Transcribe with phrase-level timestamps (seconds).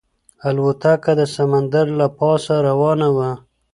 [0.47, 3.31] الوتکه د سمندر له پاسه روانه وه.